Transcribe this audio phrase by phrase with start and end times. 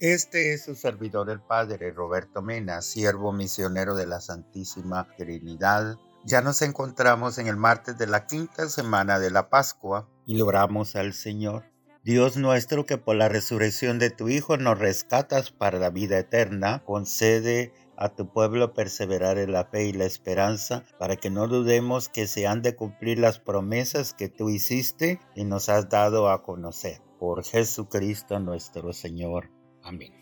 [0.00, 5.96] Este es su servidor el Padre Roberto Mena, siervo misionero de la Santísima Trinidad.
[6.24, 10.96] Ya nos encontramos en el martes de la quinta semana de la Pascua y oramos
[10.96, 11.66] al Señor.
[12.02, 16.82] Dios nuestro que por la resurrección de tu Hijo nos rescatas para la vida eterna,
[16.84, 22.08] concede a tu pueblo perseverar en la fe y la esperanza, para que no dudemos
[22.08, 26.42] que se han de cumplir las promesas que tú hiciste y nos has dado a
[26.42, 27.02] conocer.
[27.18, 29.50] Por Jesucristo nuestro Señor.
[29.82, 30.14] Amén.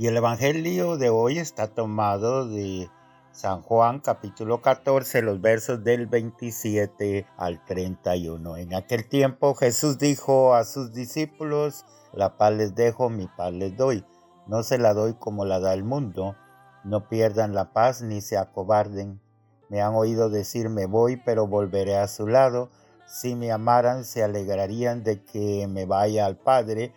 [0.00, 2.88] Y el Evangelio de hoy está tomado de
[3.32, 8.56] San Juan capítulo 14, los versos del 27 al 31.
[8.56, 11.84] En aquel tiempo Jesús dijo a sus discípulos,
[12.14, 14.02] la paz les dejo, mi paz les doy.
[14.46, 16.34] No se la doy como la da el mundo.
[16.82, 19.20] No pierdan la paz ni se acobarden.
[19.68, 22.70] Me han oído decir me voy, pero volveré a su lado.
[23.06, 26.94] Si me amaran, se alegrarían de que me vaya al Padre,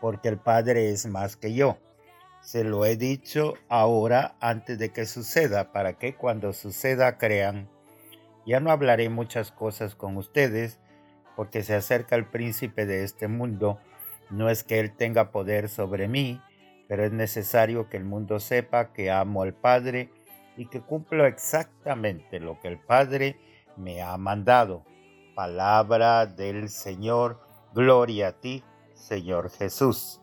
[0.00, 1.76] porque el Padre es más que yo.
[2.42, 7.68] Se lo he dicho ahora antes de que suceda, para que cuando suceda crean.
[8.44, 10.80] Ya no hablaré muchas cosas con ustedes,
[11.36, 13.78] porque se acerca el príncipe de este mundo.
[14.28, 16.40] No es que él tenga poder sobre mí,
[16.88, 20.10] pero es necesario que el mundo sepa que amo al Padre
[20.56, 23.36] y que cumplo exactamente lo que el Padre
[23.76, 24.84] me ha mandado.
[25.36, 27.40] Palabra del Señor,
[27.72, 30.20] gloria a ti, Señor Jesús.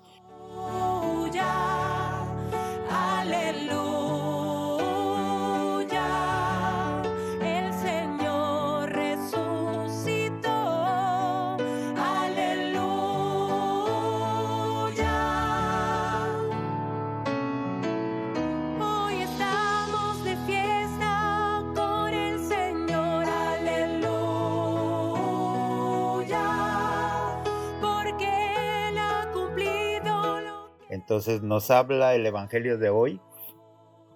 [31.10, 33.20] Entonces nos habla el Evangelio de hoy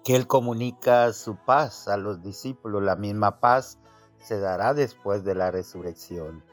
[0.04, 2.84] que Él comunica su paz a los discípulos.
[2.84, 3.80] La misma paz
[4.20, 6.44] se dará después de la resurrección.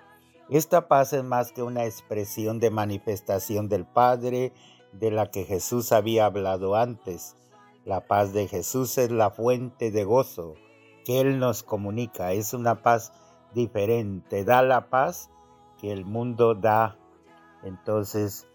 [0.50, 4.52] Esta paz es más que una expresión de manifestación del Padre
[4.94, 7.38] de la que Jesús había hablado antes.
[7.86, 10.56] La paz de Jesús es la fuente de gozo
[11.06, 12.32] que Él nos comunica.
[12.32, 13.14] Es una paz
[13.54, 14.44] diferente.
[14.44, 15.30] Da la paz
[15.78, 16.98] que el mundo da.
[17.62, 18.48] Entonces,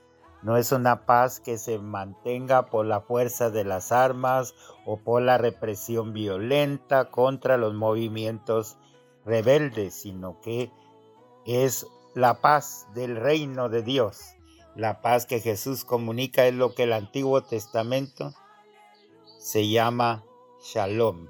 [0.47, 5.21] no es una paz que se mantenga por la fuerza de las armas o por
[5.21, 8.79] la represión violenta contra los movimientos
[9.25, 10.71] rebeldes, sino que
[11.47, 14.37] es la paz del reino de Dios.
[14.77, 18.33] La paz que Jesús comunica es lo que el Antiguo Testamento
[19.41, 20.25] se llama
[20.63, 21.27] Shalom.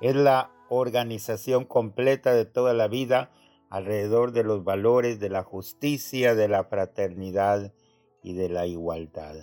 [0.00, 3.30] Es la organización completa de toda la vida
[3.68, 7.74] alrededor de los valores de la justicia, de la fraternidad
[8.22, 9.36] y de la igualdad.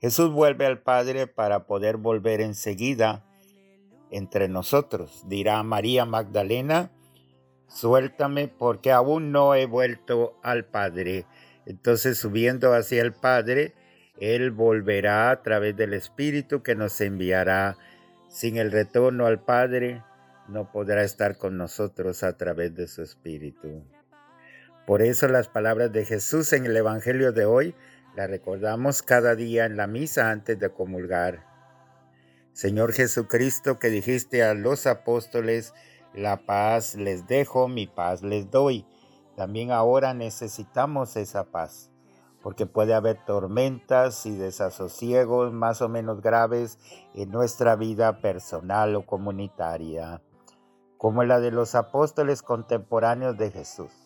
[0.00, 3.24] Jesús vuelve al Padre para poder volver enseguida
[4.10, 5.24] entre nosotros.
[5.26, 6.90] Dirá María Magdalena,
[7.68, 11.26] suéltame porque aún no he vuelto al Padre.
[11.66, 13.74] Entonces subiendo hacia el Padre,
[14.18, 17.76] Él volverá a través del Espíritu que nos enviará.
[18.28, 20.02] Sin el retorno al Padre,
[20.48, 23.84] no podrá estar con nosotros a través de su Espíritu.
[24.90, 27.76] Por eso las palabras de Jesús en el Evangelio de hoy
[28.16, 31.46] las recordamos cada día en la misa antes de comulgar.
[32.54, 35.74] Señor Jesucristo que dijiste a los apóstoles,
[36.12, 38.84] la paz les dejo, mi paz les doy.
[39.36, 41.92] También ahora necesitamos esa paz,
[42.42, 46.80] porque puede haber tormentas y desasosiegos más o menos graves
[47.14, 50.20] en nuestra vida personal o comunitaria,
[50.98, 53.99] como la de los apóstoles contemporáneos de Jesús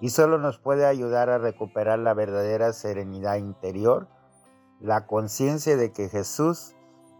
[0.00, 4.08] y solo nos puede ayudar a recuperar la verdadera serenidad interior,
[4.80, 6.74] la conciencia de que Jesús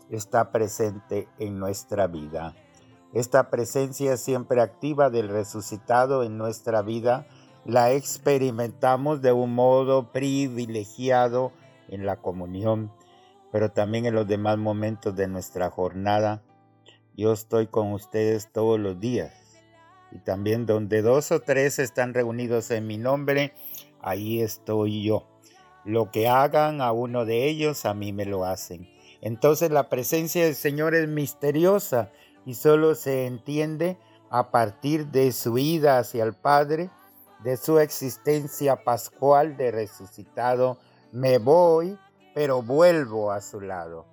[0.09, 2.55] está presente en nuestra vida.
[3.13, 7.27] Esta presencia siempre activa del resucitado en nuestra vida
[7.67, 11.53] la experimentamos de un modo privilegiado
[11.89, 12.91] en la comunión,
[13.53, 16.43] pero también en los demás momentos de nuestra jornada.
[17.15, 19.40] Yo estoy con ustedes todos los días
[20.13, 23.53] y también donde dos o tres están reunidos en mi nombre,
[24.01, 25.27] ahí estoy yo.
[25.85, 28.89] Lo que hagan a uno de ellos, a mí me lo hacen.
[29.21, 32.11] Entonces la presencia del Señor es misteriosa
[32.45, 33.99] y solo se entiende
[34.31, 36.91] a partir de su ida hacia el Padre,
[37.43, 40.79] de su existencia pascual de resucitado.
[41.13, 41.99] Me voy,
[42.35, 44.07] pero vuelvo a su lado.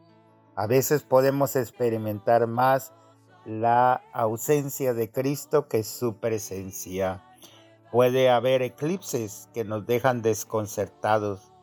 [0.56, 2.92] A veces podemos experimentar más
[3.48, 7.24] la ausencia de Cristo que su presencia.
[7.94, 11.54] Puede haber eclipses que nos dejan desconcertados,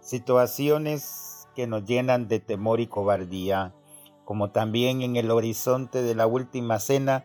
[0.00, 3.74] situaciones que nos llenan de temor y cobardía,
[4.26, 7.24] como también en el horizonte de la última cena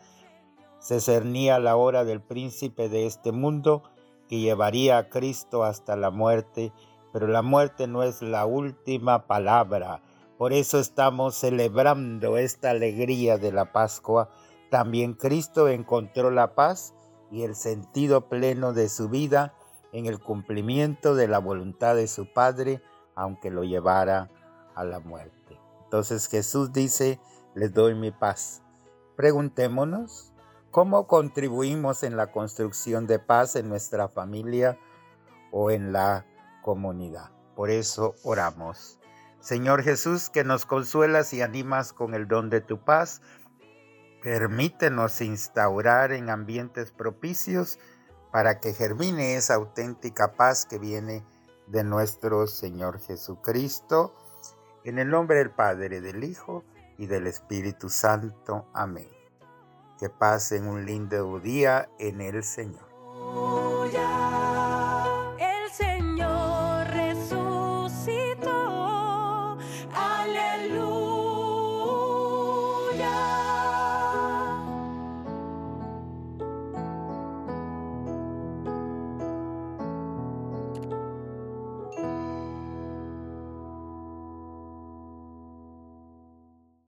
[0.79, 3.83] se cernía la hora del príncipe de este mundo
[4.29, 6.71] que llevaría a Cristo hasta la muerte,
[7.11, 10.01] pero la muerte no es la última palabra.
[10.37, 14.29] Por eso estamos celebrando esta alegría de la Pascua.
[14.69, 16.93] También Cristo encontró la paz
[17.31, 19.53] y el sentido pleno de su vida
[19.93, 22.81] en el cumplimiento de la voluntad de su Padre,
[23.15, 24.29] aunque lo llevara
[24.75, 25.57] a la muerte.
[25.85, 27.17] Entonces Jesús dice,
[27.53, 28.61] les doy mi paz.
[29.15, 30.33] Preguntémonos,
[30.69, 34.77] ¿cómo contribuimos en la construcción de paz en nuestra familia
[35.53, 36.25] o en la
[36.61, 37.31] comunidad?
[37.55, 38.99] Por eso oramos.
[39.45, 43.21] Señor Jesús, que nos consuelas y animas con el don de tu paz,
[44.23, 47.77] permítenos instaurar en ambientes propicios
[48.31, 51.23] para que germine esa auténtica paz que viene
[51.67, 54.15] de nuestro Señor Jesucristo.
[54.83, 56.63] En el nombre del Padre, del Hijo
[56.97, 58.67] y del Espíritu Santo.
[58.73, 59.11] Amén.
[59.99, 62.94] Que pasen un lindo día en el Señor.